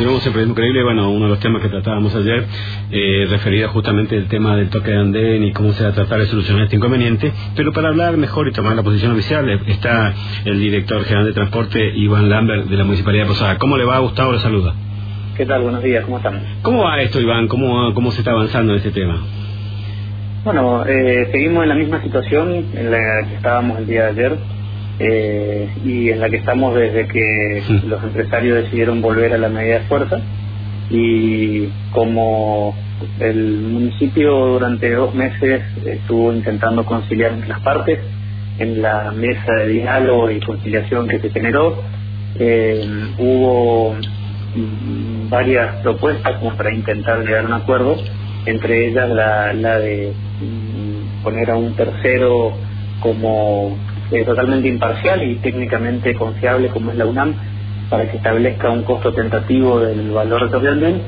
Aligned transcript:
continuamos 0.00 0.26
en 0.26 0.32
Proyecto 0.32 0.52
Increíble. 0.52 0.82
Bueno, 0.82 1.10
uno 1.10 1.24
de 1.26 1.30
los 1.32 1.40
temas 1.40 1.60
que 1.60 1.68
tratábamos 1.68 2.16
ayer, 2.16 2.46
eh, 2.90 3.26
referido 3.28 3.68
justamente 3.68 4.16
al 4.16 4.28
tema 4.28 4.56
del 4.56 4.70
toque 4.70 4.92
de 4.92 4.96
andén 4.96 5.44
y 5.44 5.52
cómo 5.52 5.72
se 5.72 5.84
va 5.84 5.90
a 5.90 5.92
tratar 5.92 6.20
de 6.20 6.24
solucionar 6.24 6.64
este 6.64 6.76
inconveniente. 6.76 7.30
Pero 7.54 7.70
para 7.74 7.88
hablar 7.88 8.16
mejor 8.16 8.48
y 8.48 8.52
tomar 8.52 8.74
la 8.76 8.82
posición 8.82 9.12
oficial, 9.12 9.46
eh, 9.50 9.60
está 9.66 10.14
el 10.46 10.58
director 10.58 11.04
general 11.04 11.26
de 11.26 11.34
transporte, 11.34 11.86
Iván 11.96 12.30
Lambert, 12.30 12.64
de 12.64 12.76
la 12.78 12.84
Municipalidad 12.84 13.24
de 13.24 13.28
Posada. 13.28 13.58
¿Cómo 13.58 13.76
le 13.76 13.84
va, 13.84 13.98
Gustavo? 13.98 14.32
Le 14.32 14.38
saluda. 14.38 14.72
¿Qué 15.36 15.44
tal? 15.44 15.64
Buenos 15.64 15.82
días, 15.82 16.02
¿cómo 16.06 16.16
estamos? 16.16 16.40
¿Cómo 16.62 16.84
va 16.84 17.02
esto, 17.02 17.20
Iván? 17.20 17.46
¿Cómo, 17.46 17.92
cómo 17.92 18.10
se 18.10 18.20
está 18.20 18.30
avanzando 18.30 18.72
en 18.72 18.78
este 18.78 18.92
tema? 18.92 19.20
Bueno, 20.44 20.82
eh, 20.86 21.28
seguimos 21.30 21.62
en 21.64 21.68
la 21.68 21.74
misma 21.74 22.02
situación 22.02 22.64
en 22.74 22.90
la 22.90 23.28
que 23.28 23.34
estábamos 23.34 23.78
el 23.80 23.86
día 23.86 24.04
de 24.04 24.08
ayer 24.12 24.38
eh, 25.00 25.68
y 25.84 26.10
en 26.10 26.20
la 26.20 26.28
que 26.28 26.36
estamos 26.36 26.74
desde 26.74 27.06
que 27.08 27.62
Sí. 27.66 27.82
los 27.88 28.02
empresarios 28.04 28.64
decidieron 28.64 29.00
volver 29.00 29.32
a 29.32 29.38
la 29.38 29.48
medida 29.48 29.80
de 29.80 29.86
fuerza 29.86 30.20
y 30.90 31.68
como 31.92 32.74
el 33.18 33.60
municipio 33.62 34.30
durante 34.46 34.92
dos 34.92 35.14
meses 35.14 35.62
estuvo 35.86 36.32
intentando 36.32 36.84
conciliar 36.84 37.32
las 37.48 37.60
partes 37.60 37.98
en 38.58 38.82
la 38.82 39.10
mesa 39.12 39.52
de 39.54 39.68
diálogo 39.68 40.30
y 40.30 40.40
conciliación 40.40 41.08
que 41.08 41.18
se 41.18 41.30
generó, 41.30 41.82
eh, 42.38 42.86
hubo 43.18 43.96
varias 45.30 45.76
propuestas 45.76 46.36
como 46.38 46.54
para 46.56 46.74
intentar 46.74 47.20
llegar 47.20 47.44
a 47.44 47.46
un 47.46 47.52
acuerdo, 47.54 47.96
entre 48.44 48.88
ellas 48.88 49.08
la, 49.08 49.52
la 49.54 49.78
de 49.78 50.12
mm, 50.40 51.22
poner 51.22 51.50
a 51.50 51.56
un 51.56 51.74
tercero 51.74 52.52
como 53.00 53.78
eh, 54.10 54.24
totalmente 54.24 54.68
imparcial 54.68 55.22
y 55.22 55.36
técnicamente 55.36 56.14
confiable 56.14 56.68
como 56.68 56.90
es 56.90 56.96
la 56.96 57.06
UNAM 57.06 57.34
para 57.88 58.10
que 58.10 58.16
establezca 58.16 58.70
un 58.70 58.82
costo 58.82 59.12
tentativo 59.12 59.80
del 59.80 60.10
valor 60.10 60.44
de 60.44 60.50
Torreandén 60.50 61.02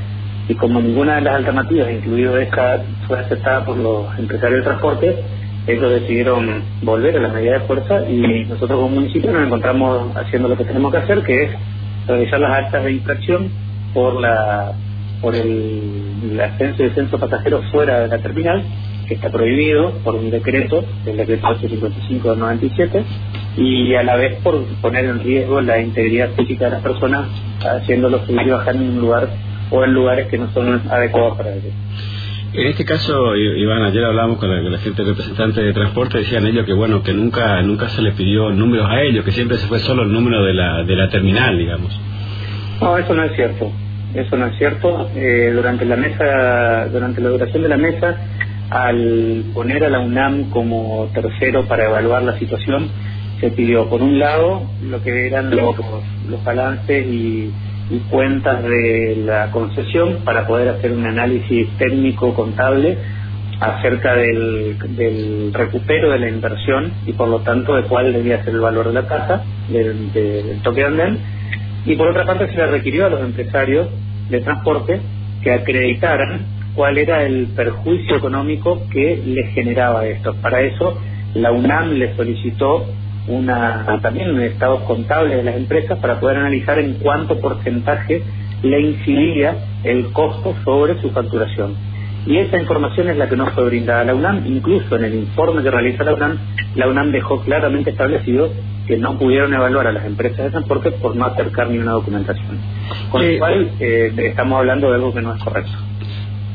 y 0.49 0.55
como 0.55 0.81
ninguna 0.81 1.17
de 1.17 1.23
las 1.23 1.37
alternativas, 1.37 1.91
incluido 1.91 2.37
esta, 2.39 2.83
fue 3.07 3.21
aceptada 3.21 3.65
por 3.65 3.77
los 3.77 4.19
empresarios 4.19 4.61
de 4.61 4.65
transporte, 4.65 5.17
ellos 5.67 5.91
decidieron 5.93 6.63
volver 6.83 7.17
a 7.17 7.21
la 7.21 7.29
medida 7.29 7.53
de 7.53 7.61
fuerza 7.61 8.09
y 8.09 8.45
nosotros 8.47 8.81
como 8.81 8.89
municipio 8.89 9.31
nos 9.31 9.47
encontramos 9.47 10.17
haciendo 10.17 10.49
lo 10.49 10.57
que 10.57 10.65
tenemos 10.65 10.91
que 10.91 10.99
hacer, 10.99 11.23
que 11.23 11.45
es 11.45 11.51
realizar 12.09 12.41
las 12.41 12.65
actas 12.65 12.85
de 12.85 12.93
infracción 12.93 13.49
por 13.95 14.21
la 14.21 14.73
por 15.21 15.37
el, 15.37 16.41
ascenso 16.41 16.83
y 16.83 16.89
descenso 16.89 17.17
de 17.17 17.27
pasajeros 17.29 17.65
fuera 17.71 18.01
de 18.01 18.09
la 18.09 18.19
terminal, 18.19 18.65
que 19.13 19.17
está 19.17 19.31
prohibido 19.31 19.93
por 20.05 20.15
un 20.15 20.31
decreto, 20.31 20.83
el 21.05 21.17
decreto 21.19 21.47
855 21.49 22.31
del 22.31 22.39
97, 22.39 23.05
y 23.59 23.95
a 23.95 24.03
la 24.03 24.17
vez 24.17 24.41
por 24.43 24.65
poner 24.81 25.05
en 25.05 25.21
riesgo 25.21 25.61
la 25.61 25.81
integridad 25.81 26.31
física 26.31 26.67
de 26.67 26.71
las 26.71 26.83
personas, 26.83 27.29
haciéndolos 27.61 28.25
subir 28.27 28.47
y 28.47 28.51
bajar 28.51 28.75
en 28.77 28.83
un 28.83 29.01
lugar 29.01 29.29
o 29.71 29.85
en 29.85 29.93
lugares 29.93 30.29
que 30.29 30.39
no 30.39 30.51
son 30.53 30.83
adecuados 30.91 31.37
para 31.37 31.53
ellos. 31.53 31.73
En 32.55 32.67
este 32.67 32.85
caso, 32.85 33.37
Iván, 33.37 33.83
ayer 33.83 34.05
hablamos 34.05 34.39
con 34.39 34.51
la, 34.51 34.63
con 34.63 34.73
la 34.73 34.79
gente 34.79 35.03
representante 35.05 35.63
de 35.63 35.73
transporte, 35.75 36.19
decían 36.19 36.47
ellos 36.47 36.65
que 36.65 36.73
bueno, 36.73 37.03
que 37.03 37.13
nunca 37.13 37.61
nunca 37.63 37.89
se 37.91 38.01
les 38.01 38.15
pidió 38.15 38.51
números 38.51 38.89
a 38.89 39.03
ellos, 39.03 39.25
que 39.25 39.33
siempre 39.33 39.59
se 39.59 39.67
fue 39.67 39.79
solo 39.79 40.03
el 40.03 40.13
número 40.13 40.43
de 40.43 40.55
la, 40.55 40.85
de 40.85 40.97
la 40.97 41.09
terminal, 41.09 41.57
digamos. 41.59 41.99
No, 42.81 42.97
eso 42.97 43.15
no 43.15 43.25
es 43.25 43.37
cierto. 43.37 43.71
Eso 44.15 44.37
no 44.37 44.47
es 44.47 44.59
cierto. 44.59 45.09
Eh, 45.15 45.53
durante 45.55 45.85
la 45.85 45.97
mesa, 45.97 46.89
durante 46.89 47.21
la 47.21 47.31
duración 47.31 47.63
de 47.63 47.69
la 47.69 47.77
mesa, 47.77 48.17
al 48.73 49.45
poner 49.53 49.85
a 49.85 49.91
la 49.91 50.01
UNAM 50.01 50.51
como 50.51 51.09
tercero 51.13 51.67
para 51.67 51.87
evaluar 51.87 52.23
la 52.23 52.39
situación, 52.39 52.89
se 53.39 53.51
pidió, 53.51 53.89
por 53.89 54.03
un 54.03 54.19
lado, 54.19 54.63
lo 54.83 55.03
que 55.03 55.27
eran 55.27 55.55
los, 55.55 55.77
los 56.29 56.43
balances 56.45 57.07
y, 57.07 57.53
y 57.91 57.99
cuentas 58.11 58.63
de 58.63 59.23
la 59.27 59.51
concesión 59.51 60.21
para 60.25 60.47
poder 60.47 60.69
hacer 60.69 60.93
un 60.93 61.05
análisis 61.05 61.69
técnico 61.77 62.33
contable 62.35 62.97
acerca 63.61 64.15
del, 64.15 64.79
del 64.97 65.53
recupero 65.53 66.11
de 66.11 66.19
la 66.19 66.29
inversión 66.29 66.93
y 67.07 67.13
por 67.13 67.29
lo 67.29 67.41
tanto 67.41 67.77
de 67.77 67.83
cuál 67.85 68.13
debía 68.13 68.43
ser 68.43 68.55
el 68.55 68.61
valor 68.61 68.89
de 68.89 68.95
la 68.95 69.07
tasa 69.07 69.45
del, 69.69 70.13
del 70.13 70.63
toque 70.63 70.81
de 70.81 70.87
andén. 70.87 71.19
Y 71.85 71.97
por 71.97 72.09
otra 72.09 72.25
parte 72.25 72.49
se 72.49 72.57
le 72.57 72.67
requirió 72.69 73.07
a 73.07 73.11
los 73.11 73.21
empresarios 73.21 73.89
de 74.31 74.41
transporte 74.41 75.01
que 75.43 75.53
acreditaran 75.53 76.62
cuál 76.75 76.99
era 76.99 77.25
el 77.25 77.49
perjuicio 77.49 78.17
económico 78.17 78.83
que 78.91 79.23
les 79.25 79.53
generaba 79.55 80.07
esto. 80.07 80.35
Para 80.41 80.61
eso 80.63 80.99
la 81.35 81.53
UNAM 81.53 81.93
le 81.93 82.15
solicitó 82.17 82.87
una, 83.29 84.01
también 84.03 84.39
estados 84.41 84.83
contables 84.83 85.37
de 85.37 85.45
las 85.45 85.57
empresas 85.57 85.99
para 85.99 86.19
poder 86.19 86.39
analizar 86.39 86.79
en 86.79 86.95
cuánto 86.95 87.41
porcentaje 87.41 88.23
le 88.63 88.81
incidía 88.81 89.57
el 89.85 90.13
costo 90.13 90.55
sobre 90.65 91.01
su 91.01 91.11
facturación. 91.11 91.75
Y 92.27 92.39
esa 92.39 92.59
información 92.59 93.09
es 93.09 93.17
la 93.17 93.29
que 93.29 93.37
nos 93.37 93.53
fue 93.53 93.65
brindada 93.65 94.03
a 94.03 94.05
la 94.05 94.15
UNAM, 94.15 94.47
incluso 94.47 94.95
en 94.95 95.05
el 95.05 95.15
informe 95.15 95.63
que 95.63 95.71
realiza 95.71 96.05
la 96.05 96.15
UNAM, 96.15 96.39
la 96.77 96.89
UNAM 96.89 97.11
dejó 97.11 97.41
claramente 97.41 97.91
establecido 97.91 98.51
que 98.87 98.97
no 98.97 99.19
pudieron 99.19 99.53
evaluar 99.55 99.89
a 99.89 99.93
las 99.93 100.05
empresas 100.05 100.45
de 100.45 100.51
transporte 100.51 100.93
por 100.93 101.17
no 101.17 101.27
acercar 101.27 101.71
ni 101.71 101.79
una 101.79 101.93
documentación. 101.93 102.59
Con 103.11 103.23
Eh, 103.23 103.33
lo 103.33 103.39
cual, 103.39 103.71
eh, 103.81 104.13
estamos 104.19 104.59
hablando 104.59 104.89
de 104.89 104.95
algo 104.95 105.13
que 105.13 105.23
no 105.23 105.35
es 105.35 105.43
correcto. 105.43 105.73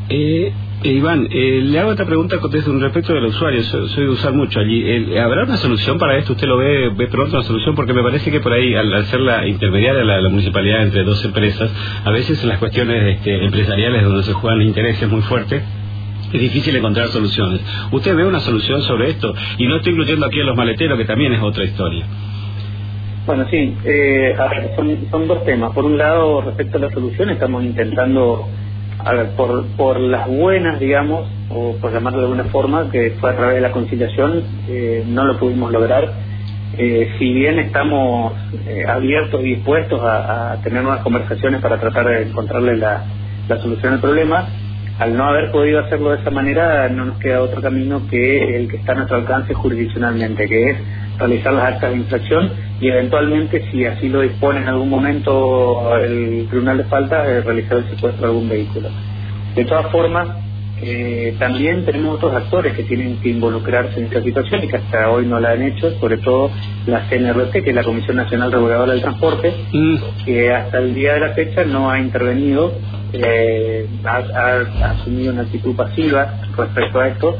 Eh, 0.09 0.53
eh, 0.83 0.89
Iván, 0.89 1.27
eh, 1.31 1.61
le 1.63 1.79
hago 1.79 1.91
esta 1.91 2.05
pregunta 2.05 2.37
desde 2.49 2.71
respecto 2.79 3.13
del 3.13 3.25
usuario, 3.25 3.63
soy, 3.63 3.89
soy 3.89 4.03
de 4.05 4.09
usar 4.09 4.33
mucho 4.33 4.59
allí. 4.59 4.83
Eh, 4.85 5.19
¿Habrá 5.19 5.43
una 5.43 5.57
solución 5.57 5.97
para 5.97 6.17
esto? 6.17 6.33
¿Usted 6.33 6.47
lo 6.47 6.57
ve, 6.57 6.89
ve 6.95 7.07
pronto 7.07 7.35
una 7.37 7.45
solución? 7.45 7.75
Porque 7.75 7.93
me 7.93 8.03
parece 8.03 8.31
que 8.31 8.39
por 8.39 8.53
ahí, 8.53 8.73
al, 8.75 8.93
al 8.93 9.05
ser 9.05 9.19
la 9.19 9.45
intermediaria 9.47 10.03
la, 10.03 10.21
la 10.21 10.29
municipalidad 10.29 10.83
entre 10.83 11.03
dos 11.03 11.23
empresas, 11.25 11.71
a 12.05 12.11
veces 12.11 12.41
en 12.41 12.49
las 12.49 12.59
cuestiones 12.59 13.15
este, 13.17 13.43
empresariales 13.43 14.03
donde 14.03 14.23
se 14.23 14.33
juegan 14.33 14.61
intereses 14.61 15.09
muy 15.09 15.21
fuertes, 15.21 15.63
es 16.31 16.41
difícil 16.41 16.75
encontrar 16.75 17.07
soluciones. 17.07 17.61
¿Usted 17.91 18.15
ve 18.15 18.25
una 18.25 18.41
solución 18.41 18.81
sobre 18.83 19.09
esto? 19.11 19.33
Y 19.57 19.67
no 19.67 19.77
estoy 19.77 19.93
incluyendo 19.93 20.25
aquí 20.25 20.39
a 20.41 20.43
los 20.43 20.55
maleteros, 20.55 20.97
que 20.97 21.05
también 21.05 21.33
es 21.33 21.41
otra 21.41 21.63
historia. 21.63 22.05
Bueno, 23.25 23.45
sí, 23.49 23.75
eh, 23.83 24.35
son, 24.75 25.07
son 25.11 25.27
dos 25.27 25.43
temas. 25.43 25.73
Por 25.73 25.85
un 25.85 25.97
lado, 25.97 26.41
respecto 26.41 26.77
a 26.77 26.81
la 26.81 26.89
solución, 26.91 27.29
estamos 27.29 27.63
intentando, 27.63 28.47
a 28.99 29.13
ver, 29.13 29.29
por, 29.35 29.65
por 29.77 29.99
las 29.99 30.27
buenas, 30.27 30.79
digamos, 30.79 31.29
o 31.49 31.75
por 31.77 31.93
llamarlo 31.93 32.19
de 32.19 32.25
alguna 32.25 32.45
forma, 32.45 32.89
que 32.91 33.11
fue 33.19 33.31
a 33.31 33.35
través 33.35 33.55
de 33.55 33.61
la 33.61 33.71
conciliación, 33.71 34.43
eh, 34.67 35.03
no 35.07 35.25
lo 35.25 35.37
pudimos 35.37 35.71
lograr. 35.71 36.11
Eh, 36.77 37.09
si 37.17 37.33
bien 37.33 37.59
estamos 37.59 38.33
eh, 38.67 38.83
abiertos 38.87 39.41
y 39.41 39.55
dispuestos 39.55 39.99
a, 40.03 40.57
tener 40.63 40.83
nuevas 40.83 41.01
conversaciones 41.01 41.61
para 41.61 41.79
tratar 41.79 42.07
de 42.07 42.23
encontrarle 42.23 42.77
la, 42.77 43.05
la 43.47 43.57
solución 43.57 43.93
al 43.93 44.01
problema, 44.01 44.47
al 44.99 45.15
no 45.15 45.25
haber 45.25 45.51
podido 45.51 45.79
hacerlo 45.79 46.11
de 46.11 46.21
esa 46.21 46.31
manera, 46.31 46.89
no 46.89 47.05
nos 47.05 47.19
queda 47.19 47.41
otro 47.41 47.61
camino 47.61 48.01
que 48.09 48.57
el 48.57 48.67
que 48.67 48.77
está 48.77 48.93
a 48.93 48.95
nuestro 48.95 49.17
alcance 49.17 49.53
jurisdiccionalmente, 49.53 50.47
que 50.47 50.71
es 50.71 50.77
realizar 51.17 51.53
las 51.53 51.73
actas 51.73 51.91
de 51.91 51.97
infracción 51.97 52.51
y 52.79 52.89
eventualmente, 52.89 53.69
si 53.71 53.85
así 53.85 54.09
lo 54.09 54.21
dispone 54.21 54.61
en 54.61 54.67
algún 54.67 54.89
momento 54.89 55.95
el 55.97 56.47
tribunal 56.49 56.77
de 56.77 56.83
falta, 56.85 57.27
eh, 57.27 57.41
realizar 57.41 57.77
el 57.77 57.89
secuestro 57.89 58.21
de 58.21 58.27
algún 58.27 58.49
vehículo. 58.49 58.89
De 59.55 59.65
todas 59.65 59.91
formas, 59.91 60.29
eh, 60.81 61.35
también 61.39 61.85
tenemos 61.85 62.15
otros 62.15 62.35
actores 62.35 62.75
que 62.75 62.83
tienen 62.83 63.17
que 63.19 63.29
involucrarse 63.29 63.99
en 63.99 64.05
esta 64.05 64.21
situación 64.21 64.63
y 64.63 64.67
que 64.67 64.77
hasta 64.77 65.09
hoy 65.09 65.25
no 65.25 65.39
la 65.39 65.51
han 65.51 65.63
hecho, 65.63 65.91
sobre 65.99 66.17
todo 66.17 66.51
la 66.85 67.07
CNRT, 67.09 67.51
que 67.63 67.69
es 67.69 67.75
la 67.75 67.83
Comisión 67.83 68.17
Nacional 68.17 68.51
Reguladora 68.51 68.93
del 68.93 69.01
Transporte, 69.01 69.53
Mm, 69.73 69.95
que 70.25 70.53
hasta 70.53 70.79
el 70.79 70.93
día 70.93 71.13
de 71.13 71.19
la 71.19 71.29
fecha 71.33 71.63
no 71.63 71.89
ha 71.89 71.99
intervenido, 71.99 72.73
eh, 73.13 73.87
ha, 74.03 74.91
asumido 74.91 75.33
una 75.33 75.43
actitud 75.43 75.75
pasiva 75.75 76.41
respecto 76.55 76.99
a 76.99 77.07
esto 77.07 77.37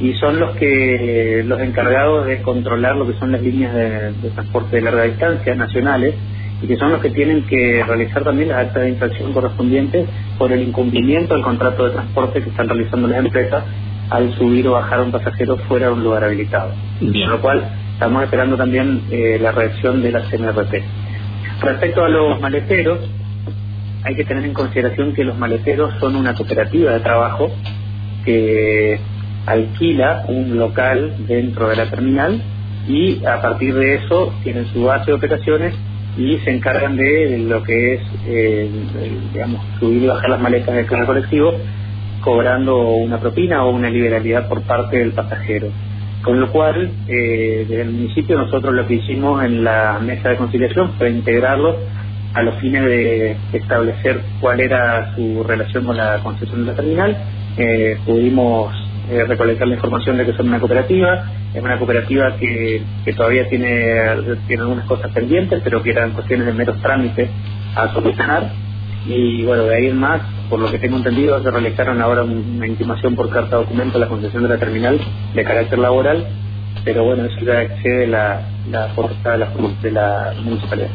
y 0.00 0.12
son 0.14 0.38
los 0.38 0.54
que 0.56 1.42
los 1.44 1.60
encargados 1.60 2.26
de 2.26 2.42
controlar 2.42 2.96
lo 2.96 3.06
que 3.06 3.18
son 3.18 3.32
las 3.32 3.42
líneas 3.42 3.74
de, 3.74 4.12
de 4.12 4.30
transporte 4.30 4.76
de 4.76 4.82
larga 4.82 5.02
distancia 5.02 5.54
nacionales 5.54 6.14
y 6.60 6.66
que 6.66 6.76
son 6.76 6.90
los 6.90 7.00
que 7.00 7.10
tienen 7.10 7.44
que 7.44 7.84
realizar 7.86 8.24
también 8.24 8.48
las 8.48 8.66
actas 8.66 8.82
de 8.82 8.88
infracción 8.90 9.32
correspondientes 9.32 10.08
por 10.38 10.52
el 10.52 10.62
incumplimiento 10.62 11.34
del 11.34 11.42
contrato 11.42 11.84
de 11.84 11.92
transporte 11.92 12.42
que 12.42 12.50
están 12.50 12.68
realizando 12.68 13.06
las 13.08 13.24
empresas 13.24 13.64
al 14.10 14.32
subir 14.34 14.66
o 14.68 14.72
bajar 14.72 15.00
a 15.00 15.02
un 15.02 15.12
pasajero 15.12 15.56
fuera 15.68 15.86
de 15.86 15.92
un 15.92 16.02
lugar 16.02 16.24
habilitado. 16.24 16.72
Bien. 17.00 17.28
Con 17.28 17.36
lo 17.36 17.40
cual 17.40 17.68
estamos 17.92 18.24
esperando 18.24 18.56
también 18.56 19.02
eh, 19.10 19.38
la 19.40 19.52
reacción 19.52 20.02
de 20.02 20.12
la 20.12 20.22
CNRT. 20.28 20.74
Respecto 21.60 22.04
a 22.04 22.08
los 22.08 22.40
maleteros, 22.40 23.00
hay 24.04 24.14
que 24.14 24.24
tener 24.24 24.44
en 24.44 24.54
consideración 24.54 25.14
que 25.14 25.24
los 25.24 25.36
maleteros 25.36 25.94
son 26.00 26.16
una 26.16 26.34
cooperativa 26.34 26.92
de 26.92 27.00
trabajo 27.00 27.50
que 28.24 28.98
alquila 29.46 30.24
un 30.28 30.56
local 30.58 31.26
dentro 31.26 31.68
de 31.68 31.76
la 31.76 31.90
terminal 31.90 32.40
y 32.86 33.24
a 33.24 33.40
partir 33.40 33.74
de 33.74 33.96
eso 33.96 34.32
tienen 34.42 34.66
su 34.72 34.84
base 34.84 35.06
de 35.06 35.14
operaciones 35.14 35.74
y 36.18 36.36
se 36.38 36.50
encargan 36.50 36.96
de 36.96 37.38
lo 37.38 37.62
que 37.62 37.94
es, 37.94 38.00
eh, 38.26 38.68
digamos, 39.32 39.64
subir 39.78 40.02
y 40.02 40.06
bajar 40.06 40.30
las 40.30 40.40
maletas 40.40 40.74
del 40.74 40.86
canal 40.86 41.06
colectivo 41.06 41.54
cobrando 42.20 42.88
una 42.88 43.20
propina 43.20 43.64
o 43.64 43.70
una 43.70 43.88
liberalidad 43.88 44.48
por 44.48 44.62
parte 44.62 44.98
del 44.98 45.12
pasajero. 45.12 45.68
Con 46.22 46.40
lo 46.40 46.50
cual, 46.50 46.90
eh, 47.06 47.64
desde 47.68 47.82
el 47.82 47.92
municipio 47.92 48.36
nosotros 48.36 48.74
lo 48.74 48.86
que 48.88 48.94
hicimos 48.94 49.44
en 49.44 49.62
la 49.62 50.00
mesa 50.02 50.30
de 50.30 50.36
conciliación 50.36 50.92
fue 50.98 51.10
integrarlo 51.10 51.76
a 52.34 52.42
los 52.42 52.56
fines 52.56 52.84
de 52.84 53.36
establecer 53.52 54.20
cuál 54.40 54.60
era 54.60 55.14
su 55.14 55.44
relación 55.44 55.84
con 55.84 55.96
la 55.96 56.18
concesión 56.22 56.66
de 56.66 56.72
la 56.72 56.76
terminal. 56.76 57.16
Eh, 57.56 57.96
pudimos 58.04 58.74
eh, 59.10 59.24
recolectar 59.24 59.66
la 59.66 59.74
información 59.74 60.16
de 60.18 60.26
que 60.26 60.32
son 60.34 60.48
una 60.48 60.60
cooperativa, 60.60 61.24
es 61.54 61.62
una 61.62 61.78
cooperativa 61.78 62.36
que, 62.36 62.82
que 63.04 63.12
todavía 63.14 63.48
tiene, 63.48 64.38
tiene 64.46 64.62
algunas 64.62 64.86
cosas 64.86 65.10
pendientes, 65.12 65.60
pero 65.64 65.82
que 65.82 65.90
eran 65.90 66.12
cuestiones 66.12 66.46
de 66.46 66.52
meros 66.52 66.80
trámites 66.80 67.30
a 67.74 67.92
solucionar. 67.92 68.50
Y 69.06 69.44
bueno, 69.44 69.64
de 69.64 69.76
ahí 69.76 69.86
en 69.86 69.98
más, 69.98 70.20
por 70.50 70.60
lo 70.60 70.70
que 70.70 70.78
tengo 70.78 70.98
entendido, 70.98 71.42
se 71.42 71.50
realizaron 71.50 72.02
ahora 72.02 72.24
una 72.24 72.66
intimación 72.66 73.14
por 73.14 73.30
carta 73.30 73.56
documento 73.56 73.96
a 73.96 74.00
la 74.00 74.08
concesión 74.08 74.42
de 74.42 74.50
la 74.50 74.58
terminal 74.58 75.00
de 75.34 75.44
carácter 75.44 75.78
laboral, 75.78 76.26
pero 76.84 77.04
bueno, 77.04 77.24
eso 77.24 77.40
ya 77.44 77.62
excede 77.62 78.06
la, 78.06 78.42
la 78.70 78.88
la, 79.24 79.52
de 79.82 79.90
la 79.90 80.34
municipalidad. 80.42 80.90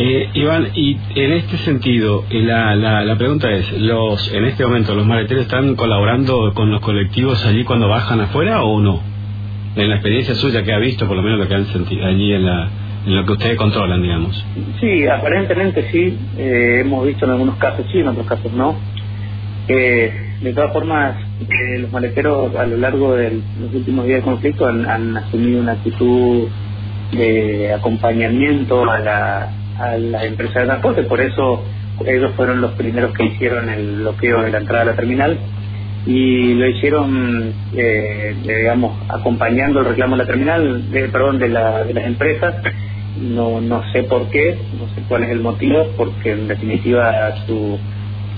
Eh, 0.00 0.30
Iván, 0.34 0.68
y 0.76 0.96
en 1.16 1.32
este 1.32 1.56
sentido, 1.58 2.24
eh, 2.30 2.40
la, 2.40 2.76
la, 2.76 3.02
la, 3.02 3.16
pregunta 3.16 3.50
es, 3.50 3.72
los 3.80 4.32
en 4.32 4.44
este 4.44 4.64
momento 4.64 4.94
los 4.94 5.04
maleteros 5.04 5.42
están 5.42 5.74
colaborando 5.74 6.54
con 6.54 6.70
los 6.70 6.80
colectivos 6.80 7.44
allí 7.44 7.64
cuando 7.64 7.88
bajan 7.88 8.20
afuera 8.20 8.62
o 8.62 8.80
no? 8.80 9.00
En 9.74 9.88
la 9.88 9.96
experiencia 9.96 10.36
suya 10.36 10.62
que 10.62 10.72
ha 10.72 10.78
visto, 10.78 11.08
por 11.08 11.16
lo 11.16 11.22
menos 11.22 11.40
lo 11.40 11.48
que 11.48 11.54
han 11.56 11.66
sentido 11.66 12.06
allí 12.06 12.32
en, 12.32 12.46
la, 12.46 12.68
en 13.06 13.16
lo 13.16 13.24
que 13.26 13.32
ustedes 13.32 13.56
controlan, 13.56 14.00
digamos. 14.00 14.46
Sí, 14.78 15.04
aparentemente 15.08 15.90
sí. 15.90 16.16
Eh, 16.38 16.82
hemos 16.84 17.04
visto 17.04 17.24
en 17.24 17.32
algunos 17.32 17.56
casos 17.56 17.84
sí, 17.90 17.98
en 17.98 18.06
otros 18.06 18.26
casos 18.26 18.52
no. 18.52 18.76
Eh, 19.66 20.12
de 20.40 20.52
todas 20.52 20.72
formas, 20.72 21.16
eh, 21.40 21.80
los 21.80 21.90
maleteros 21.90 22.54
a 22.54 22.66
lo 22.66 22.76
largo 22.76 23.16
de 23.16 23.40
los 23.60 23.74
últimos 23.74 24.06
días 24.06 24.20
de 24.20 24.24
conflicto 24.24 24.68
han, 24.68 24.86
han 24.86 25.16
asumido 25.16 25.60
una 25.60 25.72
actitud 25.72 26.46
de 27.10 27.72
acompañamiento 27.72 28.88
a 28.88 28.98
la 29.00 29.57
a 29.78 29.96
las 29.96 30.24
empresas 30.24 30.62
de 30.62 30.66
transporte, 30.66 31.02
por 31.04 31.20
eso 31.20 31.64
ellos 32.06 32.32
fueron 32.36 32.60
los 32.60 32.72
primeros 32.72 33.12
que 33.16 33.24
hicieron 33.24 33.68
el 33.68 33.96
bloqueo 33.96 34.42
de 34.42 34.50
la 34.50 34.58
entrada 34.58 34.82
a 34.82 34.86
la 34.86 34.96
terminal 34.96 35.38
y 36.06 36.54
lo 36.54 36.66
hicieron, 36.68 37.52
eh, 37.76 38.34
digamos, 38.42 38.96
acompañando 39.08 39.80
el 39.80 39.86
reclamo 39.86 40.16
de 40.16 40.22
la 40.22 40.26
terminal, 40.26 40.90
de, 40.90 41.08
perdón, 41.08 41.38
de, 41.38 41.48
la, 41.48 41.84
de 41.84 41.94
las 41.94 42.06
empresas. 42.06 42.54
No, 43.20 43.60
no 43.60 43.82
sé 43.92 44.04
por 44.04 44.30
qué, 44.30 44.56
no 44.78 44.86
sé 44.94 45.02
cuál 45.08 45.24
es 45.24 45.30
el 45.30 45.40
motivo, 45.40 45.88
porque 45.96 46.32
en 46.32 46.46
definitiva 46.46 47.34
su, 47.46 47.78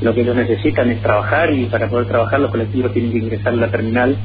lo 0.01 0.15
que 0.15 0.23
ellos 0.23 0.35
necesitan 0.35 0.91
es 0.91 1.03
trabajar 1.03 1.53
y 1.53 1.67
para 1.67 1.89
poder 1.89 2.07
trabajar 2.07 2.41
los 2.41 2.51
colectivos 2.51 2.93
tienen 2.93 3.13
que 3.13 3.19
ingresar 3.19 3.53
a 3.53 3.57
la 3.57 3.71
terminal, 3.71 4.17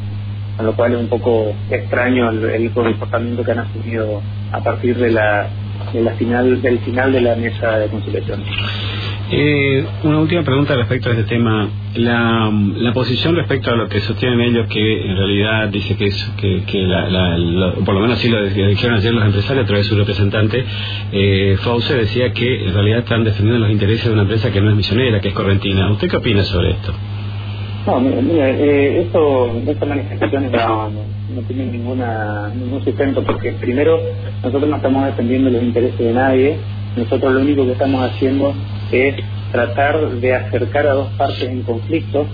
a 0.57 0.63
lo 0.63 0.73
cual 0.73 0.93
es 0.93 0.99
un 0.99 1.09
poco 1.09 1.53
extraño 1.69 2.29
el, 2.29 2.45
el 2.45 2.71
comportamiento 2.71 3.43
que 3.43 3.51
han 3.51 3.59
asumido 3.59 4.21
a 4.53 4.63
partir 4.63 4.95
de 4.95 5.11
la 5.11 5.49
de 5.93 6.01
la 6.01 6.13
final, 6.13 6.61
del 6.61 6.79
final 6.79 7.11
de 7.11 7.21
la 7.21 7.35
mesa 7.35 7.77
de 7.77 7.87
conciliación. 7.87 8.43
Eh, 9.31 9.83
una 10.03 10.19
última 10.19 10.43
pregunta 10.43 10.75
respecto 10.75 11.09
a 11.09 11.13
este 11.13 11.23
tema. 11.23 11.67
La, 11.95 12.51
la 12.51 12.91
posición 12.91 13.35
respecto 13.35 13.71
a 13.71 13.75
lo 13.75 13.87
que 13.87 14.01
sostienen 14.01 14.41
ellos, 14.41 14.67
que 14.67 15.09
en 15.09 15.15
realidad 15.15 15.69
dice 15.69 15.95
que 15.95 16.07
es 16.07 16.31
que, 16.37 16.63
que 16.63 16.79
la, 16.79 17.09
la, 17.09 17.73
por 17.85 17.95
lo 17.95 18.01
menos 18.01 18.17
así 18.17 18.27
lo 18.29 18.43
dijeron 18.43 18.97
ayer 18.97 19.13
los 19.13 19.25
empresarios 19.25 19.63
a 19.63 19.67
través 19.67 19.85
de 19.85 19.89
su 19.89 19.95
representante, 19.95 20.65
eh, 21.13 21.55
Fauce 21.61 21.95
decía 21.95 22.33
que 22.33 22.67
en 22.67 22.73
realidad 22.73 22.99
están 22.99 23.23
defendiendo 23.23 23.65
los 23.65 23.71
intereses 23.71 24.05
de 24.05 24.11
una 24.11 24.23
empresa 24.23 24.51
que 24.51 24.59
no 24.59 24.69
es 24.69 24.75
misionera, 24.75 25.21
que 25.21 25.29
es 25.29 25.33
correntina. 25.33 25.89
¿Usted 25.91 26.09
qué 26.09 26.17
opina 26.17 26.43
sobre 26.43 26.71
esto? 26.71 26.93
No, 27.85 27.99
mira, 27.99 28.49
eh, 28.49 29.01
esto, 29.01 29.51
esta 29.67 29.85
manifestación 29.85 30.51
no, 30.51 30.89
no 30.89 31.41
tiene 31.47 31.65
ninguna, 31.67 32.49
ningún 32.49 32.83
sustento 32.83 33.23
porque 33.23 33.51
primero 33.53 33.99
nosotros 34.43 34.67
no 34.67 34.77
estamos 34.77 35.05
defendiendo 35.05 35.51
los 35.51 35.61
intereses 35.61 35.99
de 35.99 36.13
nadie, 36.13 36.57
nosotros 36.97 37.33
lo 37.33 37.41
único 37.41 37.63
que 37.63 37.73
estamos 37.73 38.09
haciendo 38.09 38.55
es 38.91 39.15
tratar 39.51 40.09
de 40.09 40.33
acercar 40.33 40.87
a 40.87 40.93
dos 40.93 41.09
partes 41.17 41.43
en 41.43 41.61
conflicto 41.61 42.25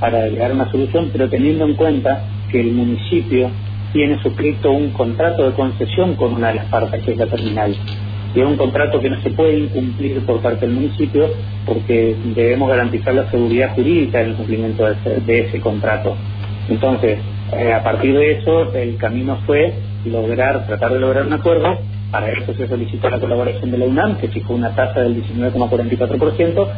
para 0.00 0.26
llegar 0.26 0.50
a 0.50 0.54
una 0.54 0.70
solución, 0.72 1.10
pero 1.12 1.28
teniendo 1.28 1.64
en 1.64 1.74
cuenta 1.74 2.24
que 2.50 2.60
el 2.60 2.72
municipio 2.72 3.50
tiene 3.92 4.20
suscrito 4.20 4.72
un 4.72 4.90
contrato 4.90 5.44
de 5.48 5.52
concesión 5.54 6.16
con 6.16 6.34
una 6.34 6.48
de 6.48 6.54
las 6.54 6.66
partes, 6.66 7.04
que 7.04 7.12
es 7.12 7.18
la 7.18 7.26
terminal. 7.26 7.76
Y 8.34 8.40
es 8.40 8.46
un 8.46 8.56
contrato 8.56 9.00
que 9.00 9.10
no 9.10 9.20
se 9.20 9.30
puede 9.30 9.58
incumplir 9.58 10.20
por 10.24 10.40
parte 10.40 10.66
del 10.66 10.74
municipio 10.74 11.28
porque 11.66 12.16
debemos 12.34 12.68
garantizar 12.68 13.14
la 13.14 13.30
seguridad 13.30 13.74
jurídica 13.74 14.22
en 14.22 14.30
el 14.30 14.34
cumplimiento 14.36 14.86
de 14.86 14.92
ese, 14.92 15.20
de 15.20 15.40
ese 15.40 15.60
contrato. 15.60 16.16
Entonces, 16.68 17.18
eh, 17.52 17.72
a 17.72 17.82
partir 17.82 18.16
de 18.16 18.38
eso, 18.38 18.72
el 18.74 18.96
camino 18.96 19.38
fue 19.46 19.74
lograr, 20.06 20.66
tratar 20.66 20.92
de 20.92 21.00
lograr 21.00 21.26
un 21.26 21.32
acuerdo. 21.34 21.78
Para 22.10 22.30
eso 22.30 22.54
se 22.54 22.68
solicitó 22.68 23.10
la 23.10 23.20
colaboración 23.20 23.70
de 23.70 23.78
la 23.78 23.84
UNAM, 23.86 24.16
que 24.16 24.28
fijó 24.28 24.54
una 24.54 24.74
tasa 24.74 25.00
del 25.00 25.22
19,44%, 25.22 26.68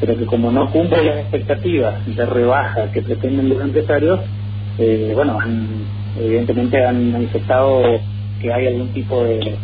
pero 0.00 0.16
que 0.16 0.26
como 0.26 0.50
no 0.50 0.70
cumple 0.70 1.04
las 1.04 1.18
expectativas 1.18 2.04
de 2.06 2.26
rebaja 2.26 2.90
que 2.92 3.02
pretenden 3.02 3.48
los 3.48 3.60
empresarios, 3.60 4.20
eh, 4.78 5.12
bueno, 5.14 5.38
evidentemente 6.18 6.84
han 6.84 7.12
manifestado 7.12 7.82
que 8.40 8.52
hay 8.52 8.66
algún 8.66 8.88
tipo 8.88 9.24
de, 9.24 9.56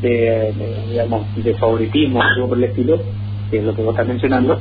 de, 0.00 0.52
digamos, 0.90 1.26
de 1.36 1.54
favoritismo, 1.54 2.22
algo 2.22 2.48
por 2.48 2.58
el 2.58 2.64
estilo, 2.64 3.00
que 3.50 3.58
es 3.58 3.64
lo 3.64 3.74
que 3.74 3.82
vos 3.82 3.94
estás 3.94 4.06
mencionando, 4.06 4.58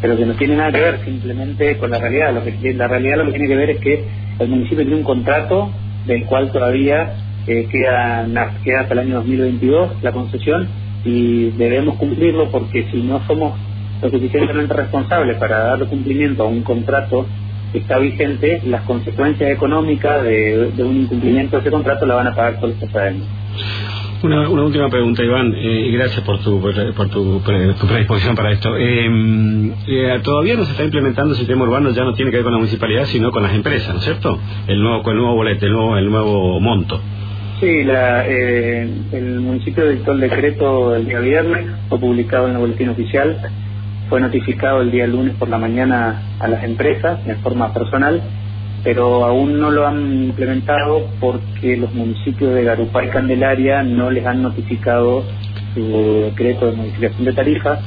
pero 0.00 0.16
que 0.16 0.26
no 0.26 0.34
tiene 0.34 0.56
nada 0.56 0.72
que 0.72 0.80
ver 0.80 1.04
simplemente 1.04 1.78
con 1.78 1.90
la 1.90 1.98
realidad. 1.98 2.34
Lo 2.34 2.44
que, 2.44 2.74
la 2.74 2.88
realidad 2.88 3.18
lo 3.18 3.26
que 3.26 3.32
tiene 3.32 3.48
que 3.48 3.56
ver 3.56 3.70
es 3.70 3.80
que 3.80 4.04
el 4.38 4.48
municipio 4.48 4.84
tiene 4.84 4.96
un 4.96 5.04
contrato 5.04 5.70
del 6.06 6.24
cual 6.24 6.50
todavía 6.50 7.14
eh, 7.46 7.68
queda, 7.70 8.26
queda 8.64 8.80
hasta 8.80 8.94
el 8.94 9.00
año 9.00 9.14
2022 9.16 10.02
la 10.02 10.12
concesión 10.12 10.68
y 11.04 11.50
debemos 11.50 11.96
cumplirlo 11.96 12.50
porque 12.50 12.86
si 12.90 13.02
no 13.02 13.24
somos 13.26 13.58
lo 14.00 14.10
suficientemente 14.10 14.74
responsables 14.74 15.36
para 15.38 15.58
darle 15.58 15.86
cumplimiento 15.86 16.42
a 16.42 16.46
un 16.46 16.62
contrato 16.62 17.26
que 17.72 17.78
está 17.78 17.98
vigente, 17.98 18.60
las 18.66 18.82
consecuencias 18.82 19.50
económicas 19.50 20.22
de, 20.24 20.72
de 20.72 20.84
un 20.84 20.96
incumplimiento 20.96 21.56
de 21.56 21.62
ese 21.62 21.70
contrato 21.70 22.04
la 22.04 22.16
van 22.16 22.26
a 22.26 22.34
pagar 22.34 22.56
todos 22.56 22.70
los 22.70 22.90
ciudadanos. 22.90 23.26
Una, 24.22 24.48
una 24.48 24.62
última 24.62 24.88
pregunta, 24.88 25.24
Iván, 25.24 25.52
eh, 25.52 25.86
y 25.88 25.92
gracias 25.92 26.20
por 26.20 26.38
tu, 26.38 26.60
por, 26.60 27.08
tu, 27.08 27.40
tu, 27.40 27.86
predisposición 27.88 28.36
para 28.36 28.52
esto. 28.52 28.76
Eh, 28.76 29.10
eh, 29.88 30.20
todavía 30.22 30.54
no 30.54 30.64
se 30.64 30.70
está 30.70 30.84
implementando 30.84 31.32
el 31.32 31.38
sistema 31.38 31.64
urbano, 31.64 31.90
ya 31.90 32.04
no 32.04 32.14
tiene 32.14 32.30
que 32.30 32.36
ver 32.36 32.44
con 32.44 32.52
la 32.52 32.58
municipalidad, 32.58 33.06
sino 33.06 33.32
con 33.32 33.42
las 33.42 33.52
empresas, 33.52 33.92
¿no 33.92 33.98
es 33.98 34.04
cierto? 34.04 34.38
El 34.68 34.80
nuevo, 34.80 35.10
el 35.10 35.16
nuevo 35.16 35.34
bolete, 35.34 35.66
el 35.66 35.72
nuevo, 35.72 35.96
el 35.96 36.08
nuevo 36.08 36.60
monto. 36.60 37.00
Sí, 37.58 37.82
la, 37.82 38.24
eh, 38.28 38.88
el 39.10 39.40
municipio 39.40 39.88
dictó 39.88 40.12
el 40.12 40.20
decreto 40.20 40.94
el 40.94 41.06
día 41.06 41.18
viernes, 41.18 41.66
fue 41.88 41.98
publicado 41.98 42.46
en 42.46 42.52
el 42.52 42.58
boletín 42.58 42.90
oficial, 42.90 43.38
fue 44.08 44.20
notificado 44.20 44.82
el 44.82 44.92
día 44.92 45.08
lunes 45.08 45.34
por 45.34 45.48
la 45.48 45.58
mañana 45.58 46.22
a 46.38 46.46
las 46.46 46.62
empresas 46.62 47.26
en 47.26 47.40
forma 47.40 47.74
personal 47.74 48.22
pero 48.84 49.24
aún 49.24 49.60
no 49.60 49.70
lo 49.70 49.86
han 49.86 50.24
implementado 50.24 51.06
porque 51.20 51.76
los 51.76 51.92
municipios 51.94 52.54
de 52.54 52.64
Garupá 52.64 53.04
y 53.04 53.08
Candelaria 53.08 53.82
no 53.82 54.10
les 54.10 54.26
han 54.26 54.42
notificado 54.42 55.24
su 55.74 56.22
decreto 56.24 56.66
de 56.66 56.76
modificación 56.76 57.24
de 57.24 57.32
tarifas 57.32 57.78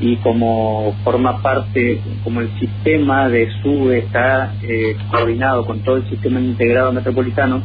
y 0.00 0.16
como 0.16 0.94
forma 1.04 1.40
parte, 1.40 2.00
como 2.24 2.40
el 2.40 2.50
sistema 2.58 3.28
de 3.28 3.48
SUBE 3.62 3.98
está 3.98 4.54
eh, 4.62 4.96
coordinado 5.10 5.64
con 5.64 5.80
todo 5.80 5.96
el 5.96 6.10
sistema 6.10 6.40
integrado 6.40 6.92
metropolitano, 6.92 7.62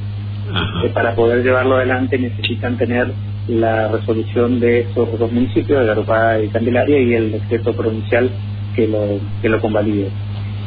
eh, 0.84 0.90
para 0.94 1.16
poder 1.16 1.44
llevarlo 1.44 1.76
adelante 1.76 2.18
necesitan 2.20 2.78
tener 2.78 3.12
la 3.48 3.88
resolución 3.88 4.60
de 4.60 4.82
esos 4.82 5.18
dos 5.18 5.32
municipios, 5.32 5.80
de 5.80 5.88
Garupá 5.88 6.40
y 6.40 6.50
Candelaria, 6.50 7.00
y 7.00 7.14
el 7.16 7.32
decreto 7.32 7.74
provincial 7.74 8.30
que 8.76 8.88
lo, 8.88 9.20
que 9.42 9.50
lo 9.50 9.60
convalide 9.60 10.10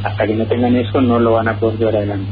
hasta 0.02 0.26
que 0.26 0.34
no 0.34 0.46
tengan 0.46 0.76
eso 0.76 1.00
no 1.00 1.18
lo 1.18 1.32
van 1.32 1.48
a 1.48 1.56
poder 1.58 1.78
llevar 1.78 1.96
adelante. 1.96 2.26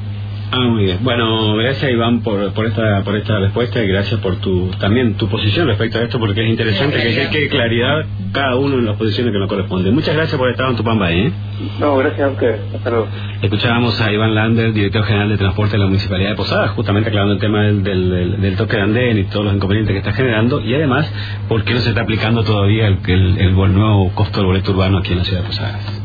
Ah, 0.53 0.67
muy 0.67 0.85
bien. 0.85 0.99
Bueno, 1.03 1.55
gracias 1.55 1.93
Iván 1.93 2.23
por, 2.23 2.53
por 2.53 2.67
esta 2.67 3.05
por 3.05 3.17
esta 3.17 3.39
respuesta 3.39 3.85
y 3.85 3.87
gracias 3.87 4.19
por 4.19 4.37
tu 4.37 4.69
también 4.81 5.15
tu 5.15 5.29
posición 5.29 5.69
respecto 5.69 5.99
a 5.99 6.03
esto 6.03 6.19
porque 6.19 6.43
es 6.43 6.51
interesante 6.51 7.01
que 7.01 7.29
quede 7.31 7.49
claridad 7.49 8.05
cada 8.33 8.57
uno 8.57 8.79
en 8.79 8.87
las 8.87 8.97
posiciones 8.97 9.33
que 9.33 9.39
nos 9.39 9.49
corresponden. 9.49 9.95
Muchas 9.95 10.17
gracias 10.17 10.37
por 10.37 10.51
estar 10.51 10.69
en 10.69 10.77
tu 10.77 10.83
pamba, 10.83 11.13
¿eh? 11.13 11.31
No, 11.79 11.97
gracias 11.99 12.23
a 12.23 12.31
ustedes. 12.33 12.61
Hasta 12.75 12.91
luego. 12.91 13.07
Escuchábamos 13.43 14.01
a 14.01 14.13
Iván 14.13 14.35
Lander, 14.35 14.73
director 14.73 15.05
general 15.05 15.29
de 15.29 15.37
transporte 15.37 15.73
de 15.73 15.79
la 15.79 15.87
Municipalidad 15.87 16.31
de 16.31 16.37
Posadas, 16.37 16.71
justamente 16.71 17.11
aclarando 17.11 17.35
el 17.35 17.41
tema 17.41 17.63
del, 17.63 17.85
del, 17.85 18.41
del, 18.41 18.57
toque 18.57 18.77
de 18.77 18.83
andén 18.83 19.19
y 19.19 19.25
todos 19.25 19.45
los 19.45 19.55
inconvenientes 19.55 19.93
que 19.93 19.99
está 19.99 20.13
generando 20.13 20.61
y 20.61 20.75
además 20.75 21.13
por 21.49 21.63
qué 21.63 21.75
no 21.75 21.81
se 21.81 21.91
está 21.91 22.03
aplicando 22.03 22.43
todavía 22.43 22.89
el, 22.89 22.99
el, 23.07 23.39
el, 23.39 23.49
el 23.57 23.75
nuevo 23.75 24.11
costo 24.15 24.41
del 24.41 24.47
boleto 24.47 24.73
urbano 24.73 24.99
aquí 24.99 25.13
en 25.13 25.19
la 25.19 25.25
ciudad 25.25 25.43
de 25.43 25.47
Posadas. 25.47 26.01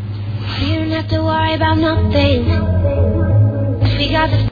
Have 0.95 1.09
to 1.09 1.21
worry 1.21 1.55
about 1.55 1.77
nothing. 1.77 2.45
We 3.97 4.11
got 4.11 4.29
the 4.29 4.49